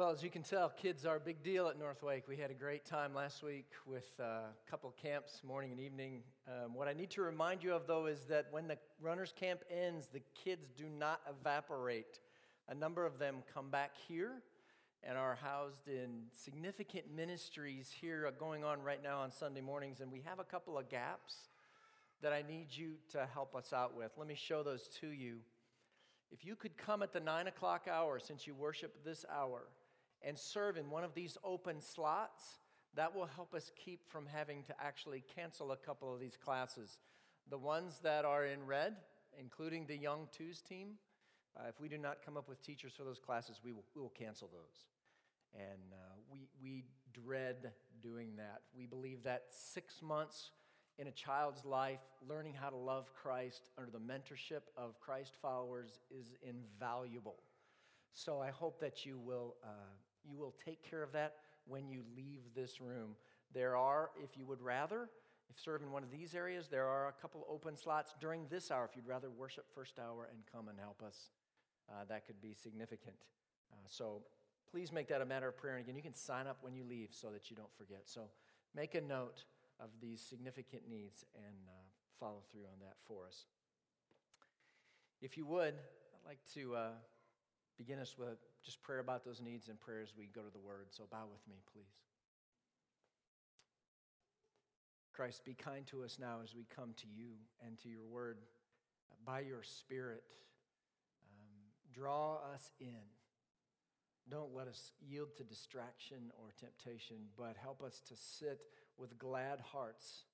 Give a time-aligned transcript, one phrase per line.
[0.00, 2.26] Well, as you can tell, kids are a big deal at Northwake.
[2.26, 6.22] We had a great time last week with uh, a couple camps, morning and evening.
[6.48, 9.60] Um, what I need to remind you of, though, is that when the runners' camp
[9.70, 12.18] ends, the kids do not evaporate.
[12.70, 14.40] A number of them come back here
[15.02, 20.00] and are housed in significant ministries here going on right now on Sunday mornings.
[20.00, 21.50] And we have a couple of gaps
[22.22, 24.12] that I need you to help us out with.
[24.16, 25.40] Let me show those to you.
[26.32, 29.64] If you could come at the nine o'clock hour, since you worship this hour,
[30.22, 32.58] and serve in one of these open slots,
[32.94, 36.98] that will help us keep from having to actually cancel a couple of these classes.
[37.48, 38.96] The ones that are in red,
[39.38, 40.94] including the Young Twos team,
[41.56, 44.00] uh, if we do not come up with teachers for those classes, we will, we
[44.00, 44.84] will cancel those.
[45.54, 48.62] And uh, we, we dread doing that.
[48.76, 50.50] We believe that six months
[50.98, 55.98] in a child's life, learning how to love Christ under the mentorship of Christ followers
[56.10, 57.36] is invaluable.
[58.12, 59.68] So I hope that you will uh,
[60.28, 61.36] you will take care of that
[61.66, 63.16] when you leave this room.
[63.52, 65.08] There are, if you would rather,
[65.48, 68.70] if serve in one of these areas, there are a couple open slots during this
[68.70, 68.88] hour.
[68.88, 71.30] If you'd rather worship first hour and come and help us,
[71.90, 73.16] uh, that could be significant.
[73.72, 74.22] Uh, so
[74.70, 75.74] please make that a matter of prayer.
[75.74, 78.02] And again, you can sign up when you leave so that you don't forget.
[78.04, 78.22] So
[78.74, 79.44] make a note
[79.80, 81.72] of these significant needs and uh,
[82.20, 83.46] follow through on that for us.
[85.20, 86.88] If you would, I'd like to uh,
[87.76, 90.86] begin us with just prayer about those needs and prayers we go to the Word.
[90.90, 91.92] So bow with me, please.
[95.12, 97.32] Christ, be kind to us now as we come to you
[97.66, 98.38] and to your Word.
[99.24, 100.22] By your Spirit,
[101.22, 103.04] um, draw us in.
[104.30, 108.60] Don't let us yield to distraction or temptation, but help us to sit
[108.96, 110.24] with glad hearts,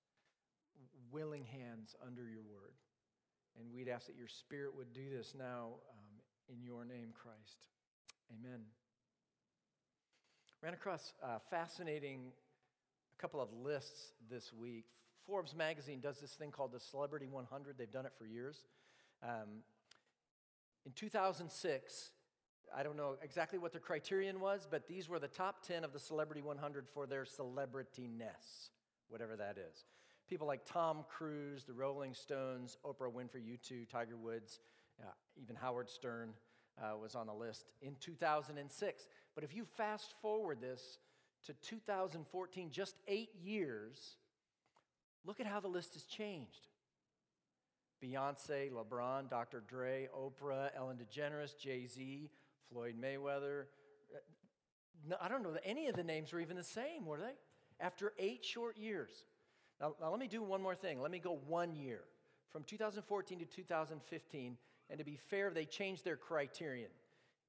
[1.11, 2.75] willing hands under your Word.
[3.59, 7.65] And we'd ask that your Spirit would do this now um, in your name, Christ.
[8.33, 8.61] Amen.
[10.63, 12.33] Ran across a fascinating
[13.17, 14.87] a couple of lists this week.
[15.27, 17.79] Forbes magazine does this thing called the Celebrity 100.
[17.79, 18.65] They've done it for years.
[19.23, 19.63] Um,
[20.85, 22.11] in 2006,
[22.77, 25.93] I don't know exactly what their criterion was, but these were the top 10 of
[25.93, 28.71] the Celebrity 100 for their celebrityness,
[29.09, 29.85] whatever that is.
[30.29, 34.61] People like Tom Cruise, the Rolling Stones, Oprah Winfrey, U2, Tiger Woods,
[35.01, 35.11] uh,
[35.41, 36.31] even Howard Stern
[36.81, 39.09] uh, was on the list in 2006.
[39.35, 40.99] But if you fast forward this
[41.45, 44.17] to 2014, just eight years,
[45.25, 46.69] look at how the list has changed.
[48.03, 49.63] Beyonce, LeBron, Dr.
[49.67, 52.31] Dre, Oprah, Ellen DeGeneres, Jay Z,
[52.71, 53.65] Floyd Mayweather.
[54.15, 57.35] Uh, I don't know that any of the names were even the same, were they?
[57.81, 59.25] After eight short years.
[59.81, 61.01] Now, now, let me do one more thing.
[61.01, 62.01] Let me go one year.
[62.51, 64.57] From 2014 to 2015,
[64.91, 66.91] and to be fair, they changed their criterion.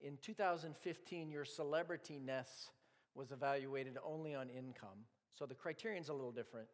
[0.02, 2.70] In 2015, your celebrity ness
[3.16, 5.06] was evaluated only on income.
[5.34, 6.68] So the criterion's a little different.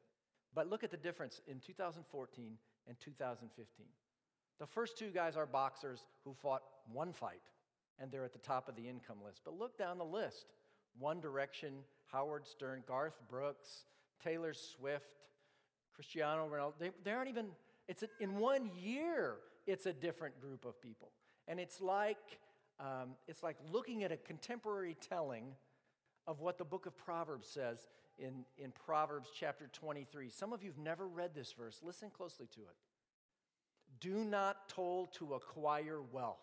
[0.54, 2.58] But look at the difference in 2014
[2.88, 3.86] and 2015.
[4.60, 7.42] The first two guys are boxers who fought one fight,
[8.00, 9.42] and they're at the top of the income list.
[9.44, 10.46] But look down the list
[11.00, 11.74] One Direction,
[12.12, 13.86] Howard Stern, Garth Brooks,
[14.24, 15.06] Taylor Swift,
[15.96, 16.74] Cristiano Ronaldo.
[16.80, 17.48] They, they aren't even
[17.88, 19.36] it's in one year,
[19.66, 21.12] it's a different group of people.
[21.48, 22.40] And it's like,
[22.80, 25.46] um, it's like looking at a contemporary telling
[26.28, 27.88] of what the book of Proverbs says
[28.18, 30.30] in, in Proverbs chapter 23.
[30.30, 31.82] Some of you have never read this verse.
[31.84, 32.76] Listen closely to it.
[34.00, 36.38] Do not toil to acquire wealth.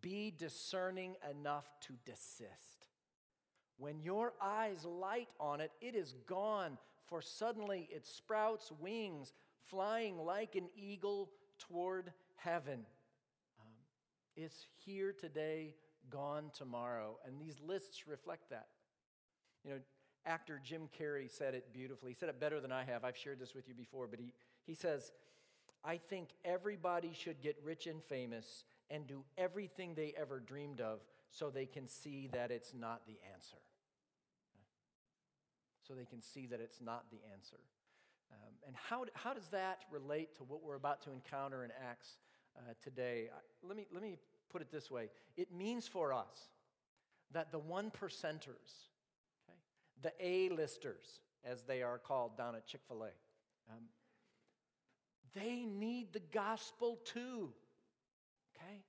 [0.00, 2.88] Be discerning enough to desist.
[3.78, 9.32] When your eyes light on it, it is gone, for suddenly it sprouts wings
[9.68, 12.80] flying like an eagle toward heaven.
[13.60, 13.72] Um,
[14.36, 15.74] it's here today,
[16.10, 17.18] gone tomorrow.
[17.26, 18.68] And these lists reflect that.
[19.64, 19.78] You know,
[20.24, 22.12] actor Jim Carrey said it beautifully.
[22.12, 23.04] He said it better than I have.
[23.04, 24.32] I've shared this with you before, but he,
[24.66, 25.12] he says,
[25.84, 31.00] I think everybody should get rich and famous and do everything they ever dreamed of
[31.30, 33.58] so they can see that it's not the answer.
[35.86, 37.58] So they can see that it's not the answer.
[38.32, 42.18] Um, and how, how does that relate to what we're about to encounter in Acts
[42.56, 43.28] uh, today?
[43.66, 44.16] Let me, let me
[44.50, 46.48] put it this way it means for us
[47.32, 48.88] that the one percenters,
[49.48, 49.58] okay,
[50.02, 53.10] the A-listers, as they are called down at Chick fil A,
[53.72, 53.82] um,
[55.34, 57.52] they need the gospel too,
[58.56, 58.82] okay?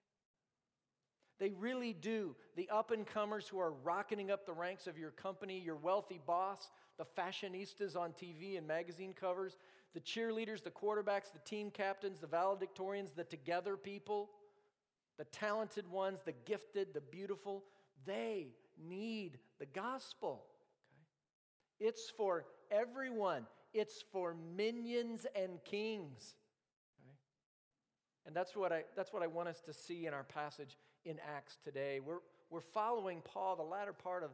[1.39, 2.35] They really do.
[2.55, 6.19] The up and comers who are rocketing up the ranks of your company, your wealthy
[6.25, 9.57] boss, the fashionistas on TV and magazine covers,
[9.93, 14.29] the cheerleaders, the quarterbacks, the team captains, the valedictorians, the together people,
[15.17, 17.63] the talented ones, the gifted, the beautiful,
[18.05, 18.47] they
[18.77, 20.43] need the gospel.
[21.79, 21.87] Okay?
[21.87, 26.35] It's for everyone, it's for minions and kings.
[28.25, 31.17] And that's what, I, that's what I want us to see in our passage in
[31.35, 32.01] Acts today.
[32.05, 34.31] We're, we're following Paul, the latter part of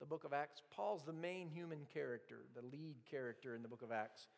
[0.00, 0.62] the book of Acts.
[0.74, 4.28] Paul's the main human character, the lead character in the book of Acts.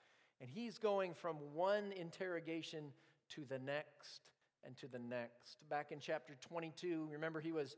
[0.40, 2.92] And he's going from one interrogation
[3.30, 4.30] to the next
[4.64, 5.56] and to the next.
[5.68, 7.76] Back in chapter 22, remember he was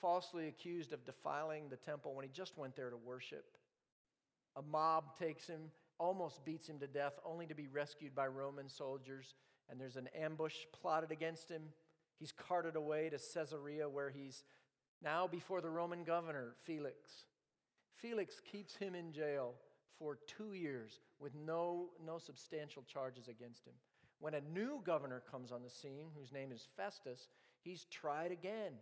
[0.00, 3.44] falsely accused of defiling the temple when he just went there to worship.
[4.56, 8.68] A mob takes him, almost beats him to death, only to be rescued by Roman
[8.68, 9.34] soldiers.
[9.70, 11.62] And there's an ambush plotted against him.
[12.18, 14.44] He's carted away to Caesarea, where he's
[15.02, 17.24] now before the Roman governor, Felix.
[17.96, 19.54] Felix keeps him in jail
[19.98, 23.74] for two years with no, no substantial charges against him.
[24.18, 27.28] When a new governor comes on the scene, whose name is Festus,
[27.60, 28.72] he's tried again.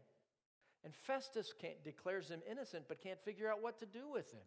[0.85, 1.53] And Festus
[1.85, 4.41] declares him innocent but can't figure out what to do with him.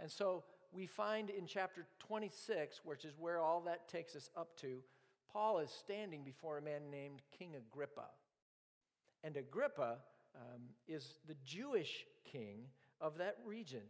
[0.00, 4.56] And so we find in chapter 26, which is where all that takes us up
[4.60, 4.78] to,
[5.32, 8.06] Paul is standing before a man named King Agrippa.
[9.22, 9.98] And Agrippa
[10.36, 12.66] um, is the Jewish king
[13.00, 13.82] of that region.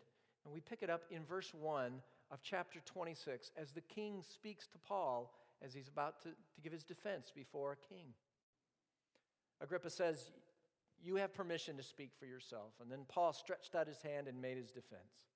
[0.45, 1.93] And we pick it up in verse 1
[2.31, 5.33] of chapter 26 as the king speaks to Paul
[5.65, 8.07] as he's about to, to give his defense before a king.
[9.61, 10.31] Agrippa says,
[11.03, 12.73] You have permission to speak for yourself.
[12.81, 15.27] And then Paul stretched out his hand and made his defense.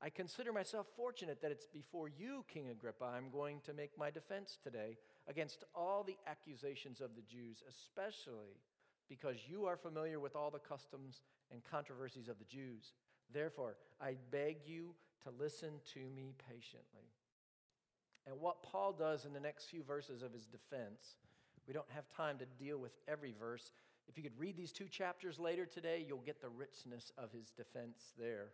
[0.00, 4.10] I consider myself fortunate that it's before you, King Agrippa, I'm going to make my
[4.10, 4.96] defense today
[5.26, 8.60] against all the accusations of the Jews, especially
[9.08, 12.92] because you are familiar with all the customs and controversies of the Jews.
[13.32, 14.94] Therefore, I beg you
[15.24, 17.12] to listen to me patiently.
[18.26, 21.16] And what Paul does in the next few verses of his defense,
[21.66, 23.70] we don't have time to deal with every verse.
[24.08, 27.50] If you could read these two chapters later today, you'll get the richness of his
[27.50, 28.48] defense there.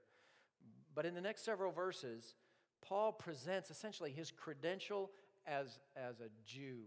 [0.94, 2.34] But in the next several verses,
[2.82, 5.10] Paul presents essentially his credential
[5.46, 6.82] as, as a Jew,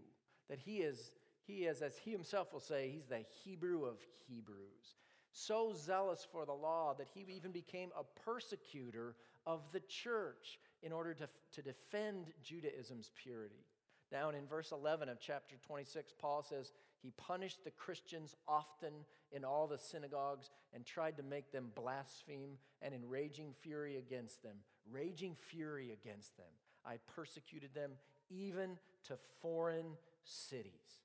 [0.48, 1.12] that he is,
[1.48, 3.96] he is, as he himself will say, he's the Hebrew of
[4.28, 4.96] Hebrews.
[5.32, 9.16] So zealous for the law that he even became a persecutor
[9.46, 13.64] of the church in order to, to defend Judaism's purity.
[14.10, 16.72] Down in verse 11 of chapter 26, Paul says
[17.02, 18.92] he punished the Christians often
[19.32, 24.42] in all the synagogues and tried to make them blaspheme and in raging fury against
[24.42, 24.56] them.
[24.90, 26.46] Raging fury against them.
[26.84, 27.92] I persecuted them
[28.30, 31.00] even to foreign cities.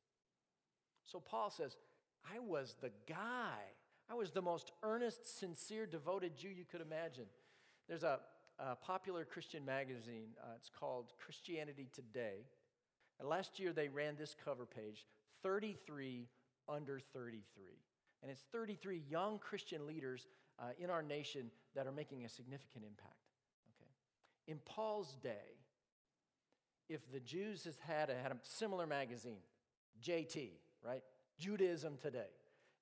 [1.14, 1.78] So Paul says,
[2.26, 3.60] I was the guy.
[4.10, 7.26] I was the most earnest, sincere, devoted Jew you could imagine.
[7.88, 8.20] There's a,
[8.58, 10.30] a popular Christian magazine.
[10.42, 12.48] Uh, it's called Christianity Today.
[13.20, 15.06] And last year they ran this cover page
[15.44, 16.28] 33
[16.68, 17.42] under 33.
[18.24, 20.26] And it's 33 young Christian leaders
[20.60, 23.22] uh, in our nation that are making a significant impact.
[23.78, 23.92] Okay.
[24.48, 25.60] In Paul's day,
[26.90, 29.42] if the Jews had a, had a similar magazine,
[30.04, 30.50] JT,
[30.84, 31.04] right?
[31.40, 32.30] Judaism Today,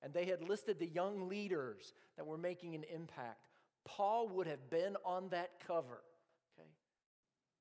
[0.02, 3.48] and they had listed the young leaders that were making an impact,
[3.86, 6.02] Paul would have been on that cover.
[6.58, 6.70] Okay?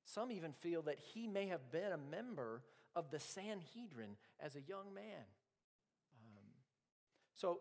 [0.04, 2.62] Some even feel that he may have been a member
[2.94, 5.24] of the Sanhedrin as a young man.
[6.14, 6.44] Um,
[7.34, 7.60] so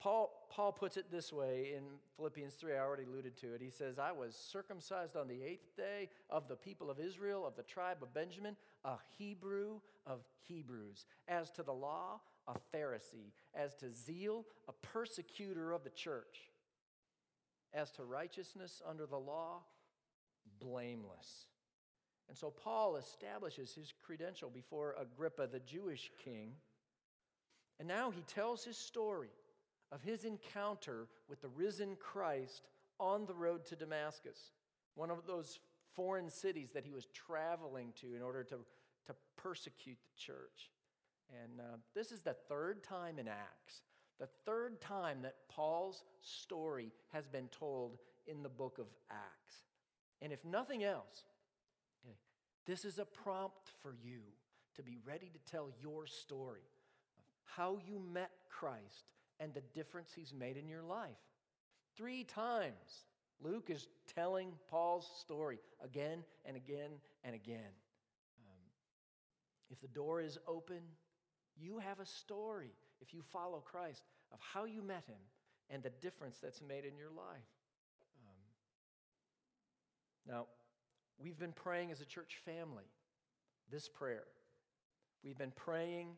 [0.00, 1.82] Paul, Paul puts it this way in
[2.16, 3.60] Philippians 3, I already alluded to it.
[3.62, 7.56] He says, I was circumcised on the eighth day of the people of Israel, of
[7.56, 11.06] the tribe of Benjamin, a Hebrew of Hebrews.
[11.26, 13.32] As to the law, a Pharisee.
[13.54, 16.50] As to zeal, a persecutor of the church.
[17.72, 19.62] As to righteousness under the law,
[20.60, 21.46] blameless.
[22.28, 26.52] And so Paul establishes his credential before Agrippa, the Jewish king.
[27.78, 29.30] And now he tells his story
[29.94, 32.66] of his encounter with the risen Christ
[32.98, 34.50] on the road to Damascus,
[34.96, 35.60] one of those
[35.94, 38.56] foreign cities that he was traveling to in order to,
[39.06, 40.72] to persecute the church.
[41.42, 43.82] And uh, this is the third time in Acts,
[44.18, 49.54] the third time that Paul's story has been told in the book of Acts.
[50.20, 51.24] And if nothing else,
[52.66, 54.20] this is a prompt for you
[54.74, 56.66] to be ready to tell your story
[57.18, 59.04] of how you met Christ
[59.40, 61.10] and the difference he's made in your life.
[61.96, 63.04] Three times,
[63.42, 66.90] Luke is telling Paul's story again and again
[67.22, 67.72] and again.
[68.38, 68.62] Um,
[69.70, 70.80] if the door is open,
[71.56, 75.20] you have a story, if you follow Christ, of how you met him
[75.70, 77.50] and the difference that's made in your life.
[78.26, 78.36] Um,
[80.26, 80.46] now,
[81.18, 82.84] we've been praying as a church family
[83.70, 84.24] this prayer.
[85.22, 86.08] We've been praying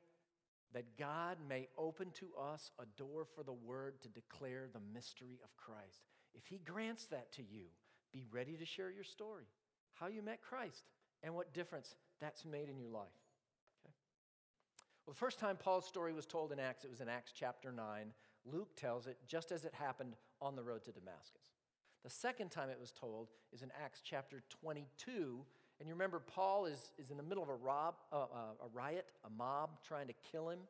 [0.76, 5.40] that God may open to us a door for the word to declare the mystery
[5.42, 6.04] of Christ.
[6.34, 7.62] If He grants that to you,
[8.12, 9.46] be ready to share your story,
[9.94, 10.84] how you met Christ,
[11.22, 13.06] and what difference that's made in your life.
[13.86, 13.94] Okay?
[15.06, 17.72] Well, the first time Paul's story was told in Acts, it was in Acts chapter
[17.72, 18.12] 9.
[18.44, 21.54] Luke tells it just as it happened on the road to Damascus.
[22.04, 25.38] The second time it was told is in Acts chapter 22.
[25.78, 28.68] And you remember, Paul is, is in the middle of a, rob, uh, uh, a
[28.72, 30.60] riot, a mob trying to kill him.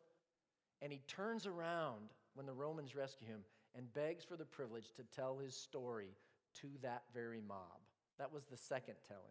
[0.83, 3.41] And he turns around when the Romans rescue him
[3.77, 6.17] and begs for the privilege to tell his story
[6.61, 7.81] to that very mob.
[8.19, 9.23] That was the second telling.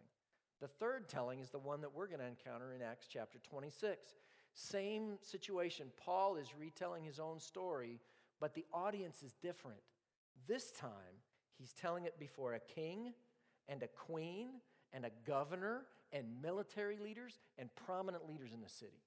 [0.60, 4.14] The third telling is the one that we're going to encounter in Acts chapter 26.
[4.54, 5.88] Same situation.
[6.02, 8.00] Paul is retelling his own story,
[8.40, 9.80] but the audience is different.
[10.46, 11.20] This time,
[11.58, 13.12] he's telling it before a king
[13.68, 14.48] and a queen
[14.96, 19.02] and a governor and military leaders and prominent leaders in the city.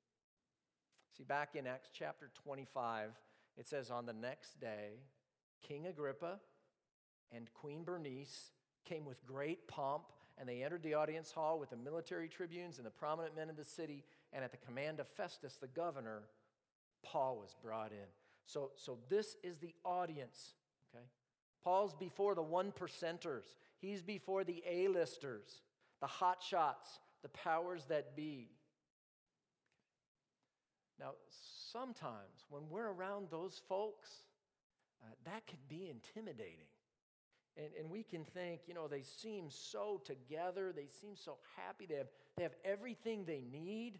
[1.17, 3.09] See, back in Acts chapter 25,
[3.57, 4.99] it says, On the next day,
[5.67, 6.39] King Agrippa
[7.35, 8.51] and Queen Bernice
[8.85, 10.03] came with great pomp,
[10.37, 13.57] and they entered the audience hall with the military tribunes and the prominent men of
[13.57, 14.03] the city.
[14.31, 16.21] And at the command of Festus, the governor,
[17.03, 18.07] Paul was brought in.
[18.45, 20.53] So, so this is the audience,
[20.93, 21.05] okay?
[21.63, 25.61] Paul's before the one percenters, he's before the A-listers,
[26.01, 28.49] the hot shots, the powers that be.
[30.99, 31.11] Now,
[31.71, 34.09] sometimes when we're around those folks,
[35.01, 36.67] uh, that can be intimidating.
[37.57, 41.85] And, and we can think, you know, they seem so together, they seem so happy,
[41.85, 43.99] they have, they have everything they need.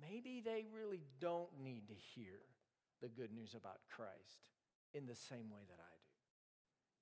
[0.00, 2.40] Maybe they really don't need to hear
[3.00, 4.50] the good news about Christ
[4.94, 5.94] in the same way that I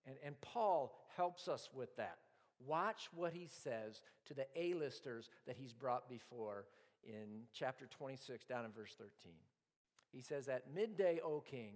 [0.07, 0.11] do.
[0.11, 2.19] And, and Paul helps us with that.
[2.67, 6.67] Watch what he says to the A-listers that he's brought before
[7.05, 9.33] in chapter 26, down in verse 13.
[10.13, 11.75] He says, At midday, O king,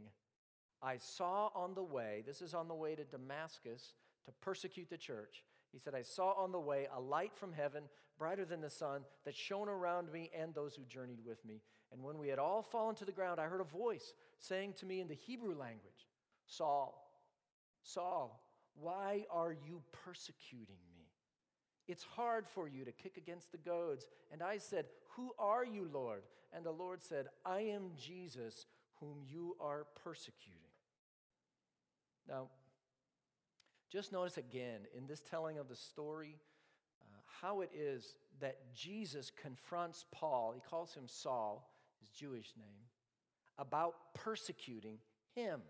[0.83, 3.95] I saw on the way, this is on the way to Damascus
[4.27, 5.43] to persecute the church.
[5.73, 7.85] He said, I saw on the way a light from heaven,
[8.19, 11.63] brighter than the sun, that shone around me and those who journeyed with me.
[11.93, 14.87] And when we had all fallen to the ground, I heard a voice saying to
[14.87, 16.09] me in the Hebrew language,
[16.47, 17.11] Saul,
[17.83, 18.44] Saul,
[18.81, 21.07] why are you persecuting me?
[21.87, 24.07] It's hard for you to kick against the goads.
[24.33, 26.23] And I said, Who are you, Lord?
[26.53, 28.67] And the Lord said, I am Jesus,
[29.01, 30.61] whom you are persecuting.
[32.29, 32.49] Now,
[33.91, 36.37] just notice again in this telling of the story
[37.03, 42.89] uh, how it is that Jesus confronts Paul, he calls him Saul, his Jewish name,
[43.59, 44.99] about persecuting
[45.35, 45.61] him.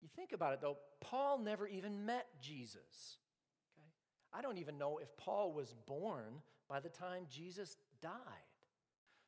[0.00, 3.18] You think about it though, Paul never even met Jesus.
[3.76, 4.38] Okay?
[4.38, 8.12] I don't even know if Paul was born by the time Jesus died.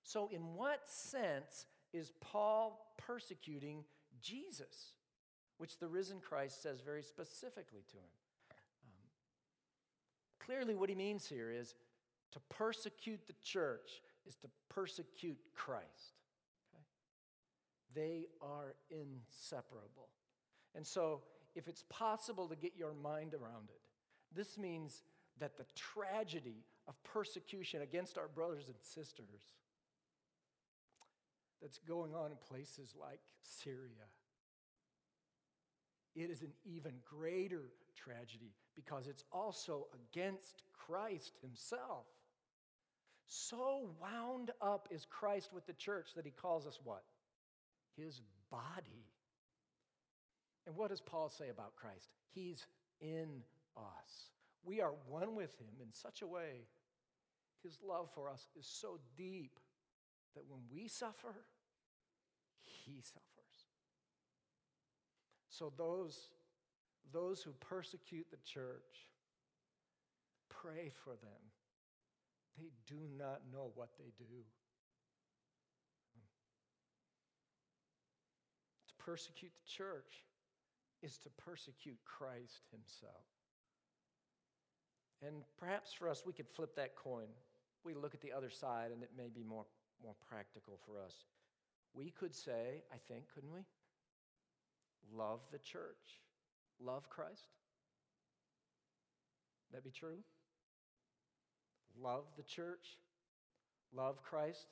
[0.03, 3.85] So, in what sense is Paul persecuting
[4.21, 4.95] Jesus,
[5.59, 8.11] which the risen Christ says very specifically to him?
[8.85, 8.93] Um,
[10.45, 11.75] clearly, what he means here is
[12.33, 16.19] to persecute the church is to persecute Christ.
[16.73, 16.85] Okay?
[17.95, 20.09] They are inseparable.
[20.75, 21.23] And so,
[21.55, 23.81] if it's possible to get your mind around it,
[24.35, 25.03] this means
[25.39, 29.55] that the tragedy of persecution against our brothers and sisters
[31.61, 34.09] that's going on in places like Syria.
[36.15, 37.63] It is an even greater
[37.97, 42.07] tragedy because it's also against Christ himself.
[43.27, 47.05] So wound up is Christ with the church that he calls us what?
[47.97, 49.07] His body.
[50.67, 52.09] And what does Paul say about Christ?
[52.35, 52.67] He's
[53.01, 53.43] in
[53.77, 54.31] us.
[54.63, 56.67] We are one with him in such a way.
[57.63, 59.59] His love for us is so deep
[60.35, 61.35] that when we suffer,
[62.61, 63.31] he suffers.
[65.49, 66.31] So those,
[67.13, 69.09] those who persecute the church,
[70.49, 71.41] pray for them.
[72.59, 74.45] They do not know what they do.
[78.89, 80.25] To persecute the church
[81.03, 83.25] is to persecute Christ himself.
[85.23, 87.29] And perhaps for us, we could flip that coin.
[87.85, 89.67] We look at the other side, and it may be more,
[90.03, 91.15] more practical for us.
[91.95, 93.61] We could say, I think, couldn't we?
[95.13, 96.21] Love the church,
[96.81, 97.49] love Christ.
[99.73, 100.19] That be true?
[102.01, 102.99] Love the church,
[103.93, 104.67] love Christ.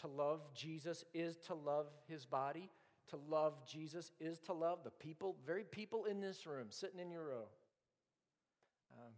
[0.00, 2.70] To love Jesus is to love his body.
[3.10, 7.10] To love Jesus is to love the people, very people in this room, sitting in
[7.10, 7.44] your row.
[8.92, 9.12] Um,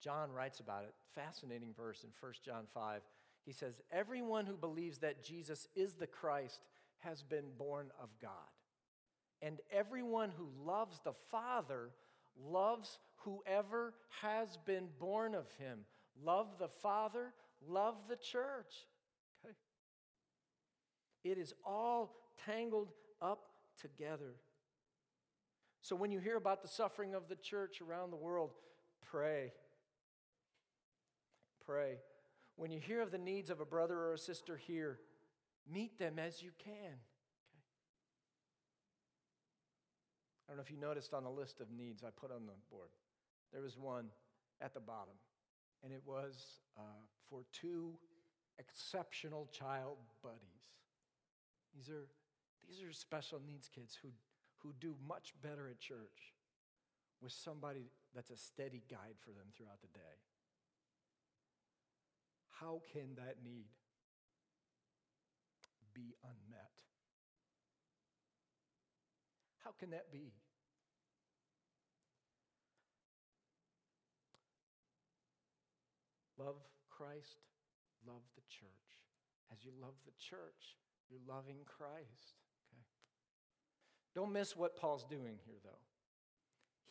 [0.00, 0.94] John writes about it.
[1.14, 3.02] Fascinating verse in 1 John 5.
[3.44, 6.60] He says, Everyone who believes that Jesus is the Christ
[6.98, 8.30] has been born of God.
[9.42, 11.90] And everyone who loves the Father
[12.44, 15.80] loves whoever has been born of him.
[16.24, 17.32] Love the Father,
[17.68, 18.86] love the church.
[21.30, 22.14] It is all
[22.44, 23.48] tangled up
[23.80, 24.36] together.
[25.82, 28.52] So when you hear about the suffering of the church around the world,
[29.04, 29.52] pray.
[31.64, 31.98] Pray.
[32.54, 35.00] When you hear of the needs of a brother or a sister here,
[35.68, 36.72] meet them as you can.
[36.72, 36.94] Okay?
[40.46, 42.52] I don't know if you noticed on the list of needs I put on the
[42.70, 42.90] board,
[43.52, 44.06] there was one
[44.60, 45.14] at the bottom,
[45.82, 46.82] and it was uh,
[47.28, 47.94] for two
[48.58, 50.75] exceptional child buddies.
[51.76, 52.08] These are,
[52.66, 54.08] these are special needs kids who,
[54.62, 56.32] who do much better at church
[57.20, 60.16] with somebody that's a steady guide for them throughout the day.
[62.60, 63.66] How can that need
[65.92, 66.72] be unmet?
[69.62, 70.32] How can that be?
[76.38, 76.56] Love
[76.88, 77.44] Christ,
[78.06, 78.70] love the church.
[79.52, 80.76] As you love the church,
[81.10, 82.40] you're loving Christ.
[82.72, 82.82] Okay?
[84.14, 85.70] Don't miss what Paul's doing here, though.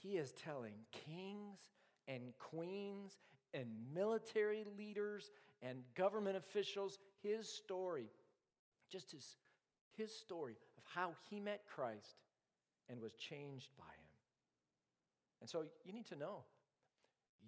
[0.02, 1.60] He is telling kings
[2.08, 3.18] and queens
[3.54, 5.32] and military leaders
[5.62, 8.10] and government officials his story,
[8.92, 9.38] just his,
[9.98, 12.18] his story of how he met Christ
[12.90, 14.06] and was changed by him.
[15.42, 16.44] And so you need to know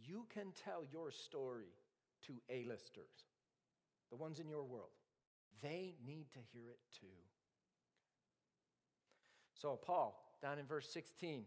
[0.05, 1.74] you can tell your story
[2.25, 3.25] to A-listers,
[4.09, 4.97] the ones in your world.
[5.62, 7.08] They need to hear it too.
[9.54, 11.46] So, Paul, down in verse 16,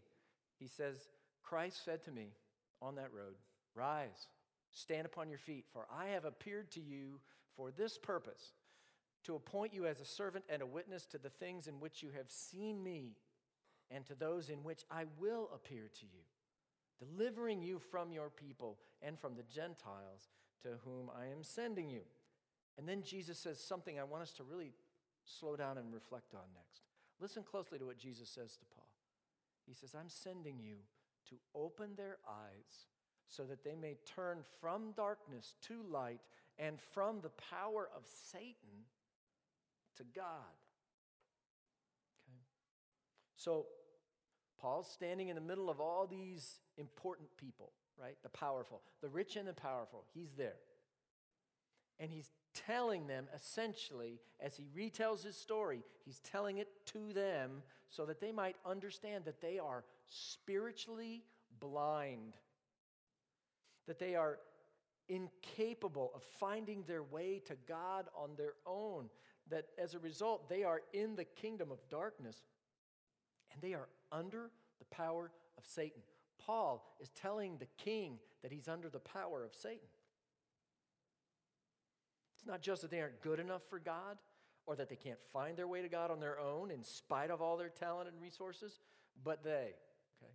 [0.59, 0.97] he says,
[1.43, 2.33] Christ said to me
[2.81, 3.35] on that road,
[3.73, 4.27] Rise,
[4.71, 7.19] stand upon your feet, for I have appeared to you
[7.55, 8.53] for this purpose,
[9.23, 12.09] to appoint you as a servant and a witness to the things in which you
[12.15, 13.15] have seen me,
[13.89, 16.21] and to those in which I will appear to you,
[16.99, 20.29] delivering you from your people and from the Gentiles
[20.63, 22.01] to whom I am sending you.
[22.77, 24.71] And then Jesus says something I want us to really
[25.23, 26.83] slow down and reflect on next.
[27.19, 28.87] Listen closely to what Jesus says to Paul.
[29.67, 30.77] He says, I'm sending you
[31.29, 32.87] to open their eyes
[33.27, 36.21] so that they may turn from darkness to light
[36.57, 38.85] and from the power of Satan
[39.97, 40.57] to God.
[42.27, 42.41] Okay?
[43.35, 43.67] So,
[44.59, 48.17] Paul's standing in the middle of all these important people right?
[48.23, 50.03] The powerful, the rich and the powerful.
[50.13, 50.57] He's there.
[51.99, 57.63] And he's telling them essentially, as he retells his story, he's telling it to them
[57.89, 61.23] so that they might understand that they are spiritually
[61.59, 62.35] blind,
[63.87, 64.39] that they are
[65.09, 69.09] incapable of finding their way to God on their own,
[69.49, 72.37] that as a result, they are in the kingdom of darkness
[73.51, 76.01] and they are under the power of Satan.
[76.45, 79.87] Paul is telling the king that he's under the power of Satan.
[82.41, 84.17] It's not just that they aren't good enough for God
[84.65, 87.39] or that they can't find their way to God on their own in spite of
[87.39, 88.79] all their talent and resources,
[89.23, 89.75] but they,
[90.17, 90.33] okay,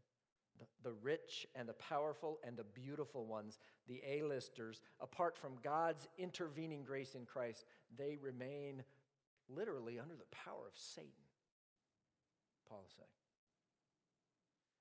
[0.61, 6.07] the, the rich and the powerful and the beautiful ones, the A-listers, apart from God's
[6.17, 7.65] intervening grace in Christ,
[7.99, 8.85] they remain
[9.49, 11.11] literally under the power of Satan,
[12.69, 13.09] Paul is saying.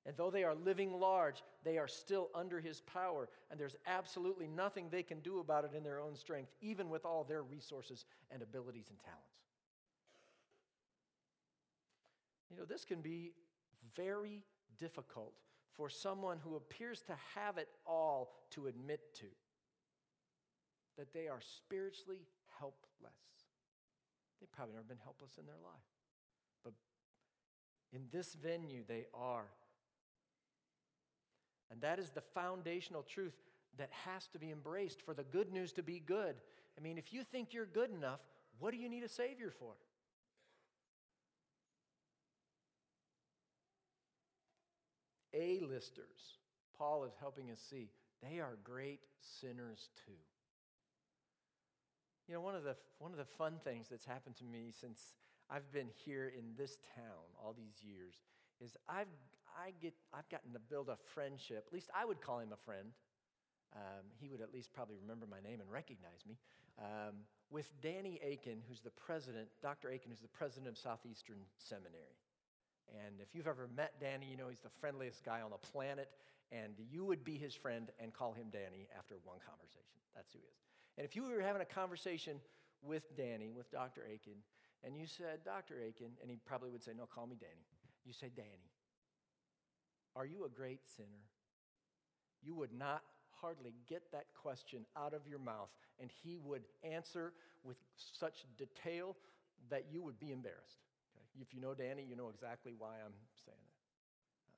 [0.06, 4.48] And though they are living large, they are still under his power, and there's absolutely
[4.48, 8.06] nothing they can do about it in their own strength, even with all their resources
[8.30, 9.26] and abilities and talents.
[12.52, 13.34] You know, this can be
[13.96, 14.44] very
[14.78, 15.34] difficult
[15.74, 19.26] for someone who appears to have it all to admit to
[20.98, 22.22] that they are spiritually
[22.60, 22.76] helpless.
[24.40, 25.84] They've probably never been helpless in their life.
[26.64, 26.74] But
[27.92, 29.46] in this venue, they are
[31.72, 33.34] and that is the foundational truth
[33.78, 36.36] that has to be embraced for the good news to be good.
[36.78, 38.20] I mean, if you think you're good enough,
[38.60, 39.74] what do you need a Savior for?
[45.34, 46.40] A-listers,
[46.78, 47.90] Paul is helping us see,
[48.24, 50.14] they are great sinners too.
[52.28, 55.14] You know, one of the, one of the fun things that's happened to me since
[55.50, 58.16] I've been here in this town all these years
[58.64, 59.08] is I've,
[59.56, 61.66] I get, I've gotten to build a friendship.
[61.68, 62.90] At least I would call him a friend.
[63.76, 66.38] Um, he would at least probably remember my name and recognize me.
[66.80, 69.90] Um, with Danny Akin, who's the president, Dr.
[69.90, 72.20] Akin, who's the president of Southeastern Seminary.
[72.90, 76.10] And if you've ever met Danny, you know he's the friendliest guy on the planet.
[76.52, 79.98] and you would be his friend and call him Danny after one conversation.
[80.16, 80.62] That's who he is.
[80.98, 82.40] And if you were having a conversation
[82.84, 84.02] with Danny, with Dr.
[84.02, 84.40] Akin,
[84.84, 85.76] and you said, Dr.
[85.82, 87.66] Akin, and he probably would say, No, call me Danny.
[88.06, 88.70] You say, Danny,
[90.16, 91.26] are you a great sinner?
[92.42, 93.04] You would not
[93.42, 99.16] hardly get that question out of your mouth, and he would answer with such detail
[99.70, 100.84] that you would be embarrassed.
[101.16, 101.26] Okay?
[101.42, 103.14] If you know Danny, you know exactly why I'm
[103.46, 103.82] saying that.
[104.48, 104.56] Um,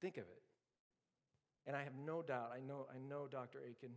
[0.00, 0.42] think of it.
[1.66, 3.58] And I have no doubt, I know, I know Dr.
[3.58, 3.90] Akin,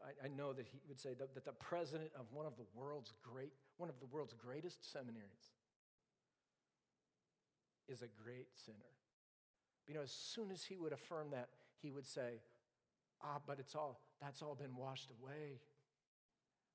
[0.00, 2.64] I, I know that he would say that, that the president of one of the
[2.74, 5.50] world's great, one of the world's greatest seminaries
[7.88, 8.76] is a great sinner.
[9.86, 11.48] You know, as soon as he would affirm that,
[11.82, 12.42] he would say,
[13.22, 15.60] Ah, but it's all, that's all been washed away.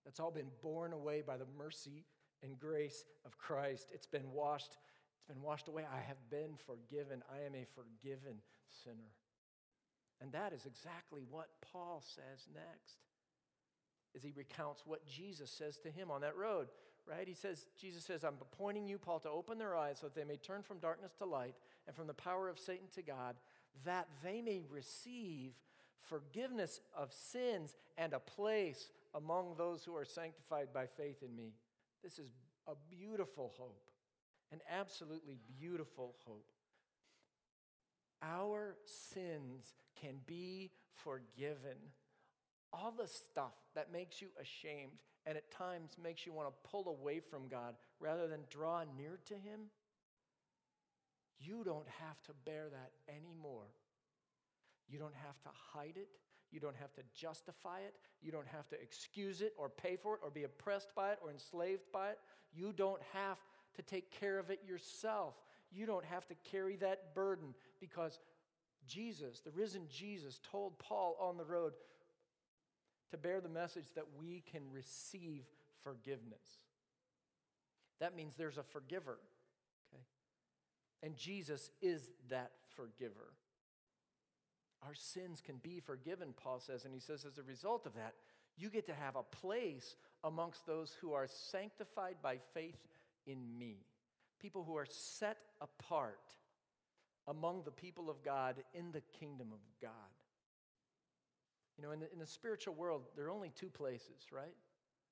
[0.03, 2.05] That's all been borne away by the mercy
[2.43, 3.89] and grace of Christ.
[3.91, 4.77] It's been washed,
[5.17, 5.83] it's been washed away.
[5.91, 7.23] I have been forgiven.
[7.33, 8.41] I am a forgiven
[8.83, 9.13] sinner.
[10.21, 12.97] And that is exactly what Paul says next
[14.15, 16.67] as he recounts what Jesus says to him on that road,
[17.07, 17.27] right?
[17.27, 20.23] He says, Jesus says, I'm appointing you, Paul, to open their eyes so that they
[20.23, 21.55] may turn from darkness to light
[21.87, 23.35] and from the power of Satan to God,
[23.85, 25.53] that they may receive
[26.01, 31.53] forgiveness of sins and a place among those who are sanctified by faith in me.
[32.03, 32.29] This is
[32.67, 33.89] a beautiful hope,
[34.51, 36.45] an absolutely beautiful hope.
[38.21, 41.77] Our sins can be forgiven.
[42.73, 46.87] All the stuff that makes you ashamed and at times makes you want to pull
[46.87, 49.71] away from God rather than draw near to Him,
[51.39, 53.67] you don't have to bear that anymore.
[54.87, 56.07] You don't have to hide it.
[56.51, 57.95] You don't have to justify it.
[58.21, 61.19] You don't have to excuse it or pay for it or be oppressed by it
[61.21, 62.19] or enslaved by it.
[62.53, 63.37] You don't have
[63.75, 65.35] to take care of it yourself.
[65.71, 68.19] You don't have to carry that burden because
[68.87, 71.73] Jesus, the risen Jesus, told Paul on the road
[73.11, 75.43] to bear the message that we can receive
[75.83, 76.65] forgiveness.
[77.99, 79.17] That means there's a forgiver,
[79.93, 80.03] okay?
[81.03, 83.33] And Jesus is that forgiver.
[84.85, 88.13] Our sins can be forgiven, Paul says, and he says, as a result of that,
[88.57, 92.77] you get to have a place amongst those who are sanctified by faith
[93.25, 93.77] in me.
[94.39, 96.19] People who are set apart
[97.27, 99.91] among the people of God in the kingdom of God.
[101.77, 104.55] You know, in the, in the spiritual world, there are only two places, right?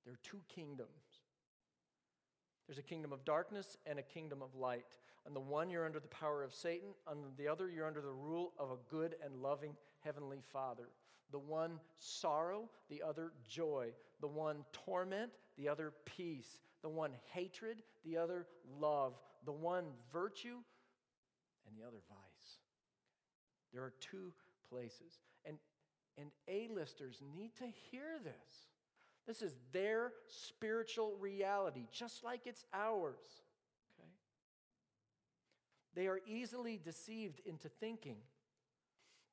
[0.05, 0.89] There are two kingdoms.
[2.67, 4.85] There's a kingdom of darkness and a kingdom of light.
[5.25, 6.89] On the one, you're under the power of Satan.
[7.07, 10.89] On the other, you're under the rule of a good and loving Heavenly Father.
[11.31, 13.89] The one, sorrow, the other, joy.
[14.21, 16.59] The one, torment, the other, peace.
[16.81, 18.47] The one, hatred, the other,
[18.79, 19.13] love.
[19.45, 20.57] The one, virtue,
[21.67, 22.57] and the other, vice.
[23.73, 24.33] There are two
[24.69, 25.19] places.
[26.17, 28.67] And, A-listers need to hear this.
[29.25, 33.43] This is their spiritual reality, just like it's ours.
[33.97, 34.09] Okay?
[35.95, 38.17] They are easily deceived into thinking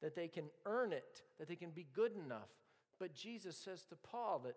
[0.01, 2.49] that they can earn it, that they can be good enough.
[2.99, 4.57] But Jesus says to Paul that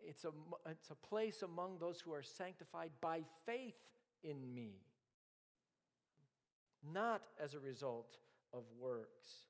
[0.00, 0.32] it's a,
[0.68, 3.78] it's a place among those who are sanctified by faith
[4.24, 4.80] in me,
[6.92, 8.18] not as a result
[8.52, 9.46] of works.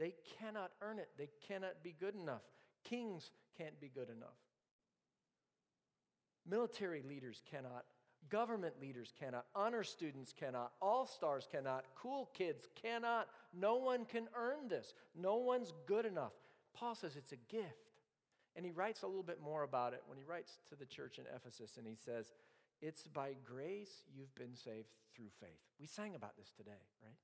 [0.00, 2.42] They cannot earn it, they cannot be good enough.
[2.82, 4.40] Kings can't be good enough.
[6.44, 7.84] Military leaders cannot
[8.28, 9.46] Government leaders cannot.
[9.54, 10.72] Honor students cannot.
[10.82, 11.84] All stars cannot.
[11.96, 13.28] Cool kids cannot.
[13.54, 14.92] No one can earn this.
[15.16, 16.32] No one's good enough.
[16.74, 17.94] Paul says it's a gift.
[18.56, 21.18] And he writes a little bit more about it when he writes to the church
[21.18, 22.32] in Ephesus and he says,
[22.82, 25.60] It's by grace you've been saved through faith.
[25.80, 27.16] We sang about this today, right?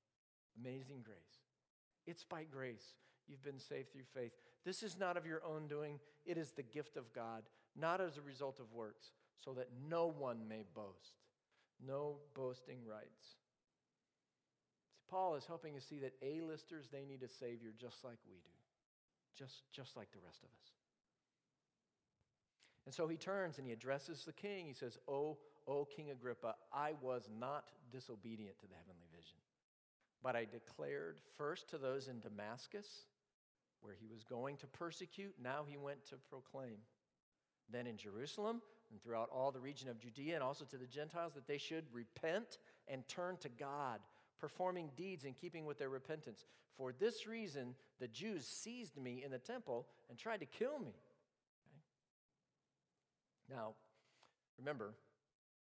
[0.59, 1.46] Amazing grace.
[2.07, 2.95] It's by grace
[3.29, 4.33] you've been saved through faith.
[4.64, 7.42] This is not of your own doing, it is the gift of God,
[7.79, 11.21] not as a result of works so that no one may boast.
[11.85, 13.37] No boasting rights.
[14.33, 18.37] See, Paul is helping us see that A-listers, they need a Savior just like we
[18.37, 18.57] do,
[19.37, 20.73] just, just like the rest of us.
[22.87, 24.66] And so he turns and he addresses the king.
[24.66, 29.06] He says, Oh, oh, King Agrippa, I was not disobedient to the heavenly
[30.27, 33.05] but I declared first to those in Damascus,
[33.81, 36.79] where he was going to persecute, now he went to proclaim.
[37.71, 38.61] Then in Jerusalem,
[38.91, 41.85] and throughout all the region of Judea and also to the Gentiles that they should
[41.93, 42.59] repent
[42.89, 44.01] and turn to God,
[44.41, 46.45] performing deeds in keeping with their repentance.
[46.77, 50.97] For this reason, the Jews seized me in the temple and tried to kill me.
[51.69, 51.83] Okay?
[53.49, 53.75] Now,
[54.59, 54.95] remember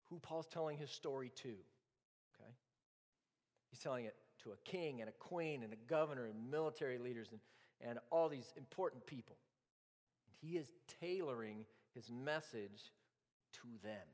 [0.09, 1.49] who Paul's telling his story to.
[1.49, 2.51] Okay?
[3.69, 7.29] He's telling it to a king and a queen and a governor and military leaders
[7.31, 7.41] and,
[7.81, 9.35] and all these important people.
[10.41, 12.91] He is tailoring his message
[13.53, 14.07] to them.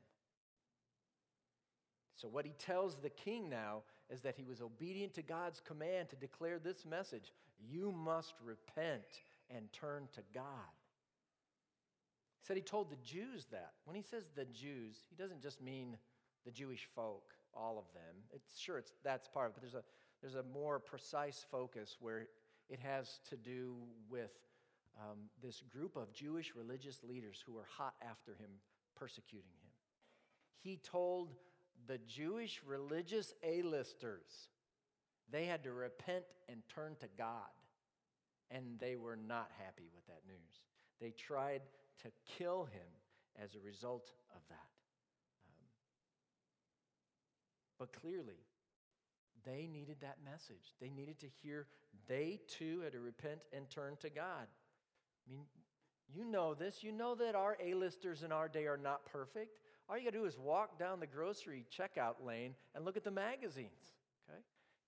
[2.16, 6.08] So, what he tells the king now is that he was obedient to God's command
[6.10, 7.32] to declare this message
[7.68, 10.72] You must repent and turn to God.
[12.40, 13.72] He said he told the Jews that.
[13.84, 15.96] When he says the Jews, he doesn't just mean
[16.44, 18.14] the Jewish folk, all of them.
[18.32, 19.84] It's sure it's that's part of it, but there's a
[20.22, 22.28] there's a more precise focus where
[22.70, 23.74] it has to do
[24.08, 24.30] with
[24.98, 28.50] um, this group of Jewish religious leaders who were hot after him,
[28.94, 29.70] persecuting him.
[30.60, 31.34] He told
[31.88, 34.48] the Jewish religious A-listers
[35.30, 37.50] they had to repent and turn to God,
[38.50, 40.60] and they were not happy with that news.
[41.00, 41.62] They tried
[42.02, 42.86] to kill him
[43.42, 44.68] as a result of that.
[45.48, 45.66] Um,
[47.78, 48.44] but clearly,
[49.44, 50.74] they needed that message.
[50.80, 51.66] They needed to hear
[52.08, 54.46] they too had to repent and turn to God.
[55.26, 55.44] I mean,
[56.14, 56.82] you know this.
[56.82, 59.60] You know that our A-listers in our day are not perfect.
[59.88, 63.04] All you got to do is walk down the grocery checkout lane and look at
[63.04, 63.92] the magazines,
[64.28, 64.40] okay?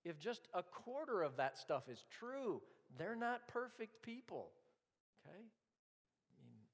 [0.03, 2.61] If just a quarter of that stuff is true,
[2.97, 4.51] they're not perfect people,
[5.25, 5.37] okay?
[5.37, 6.67] I mean, um,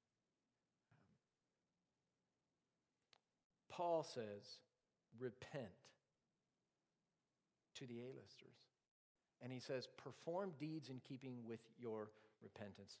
[3.68, 4.58] Paul says,
[5.18, 5.64] repent
[7.82, 8.56] to the A-listers.
[9.42, 12.10] And he says, perform deeds in keeping with your
[12.42, 12.98] repentance.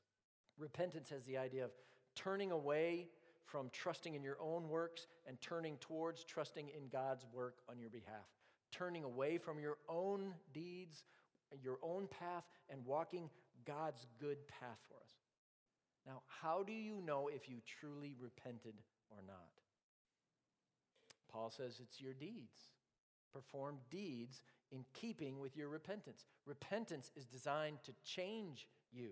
[0.58, 1.70] Repentance has the idea of
[2.16, 3.08] turning away
[3.44, 7.90] from trusting in your own works and turning towards trusting in God's work on your
[7.90, 8.26] behalf.
[8.72, 11.04] Turning away from your own deeds,
[11.62, 13.30] your own path, and walking
[13.64, 15.12] God's good path for us.
[16.06, 18.74] Now, how do you know if you truly repented
[19.10, 19.36] or not?
[21.30, 22.70] Paul says it's your deeds.
[23.32, 24.42] Perform deeds
[24.72, 26.24] in keeping with your repentance.
[26.46, 29.10] Repentance is designed to change you,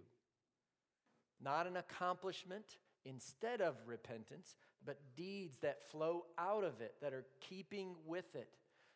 [1.43, 7.27] not an accomplishment instead of repentance, but deeds that flow out of it, that are
[7.41, 8.49] keeping with it.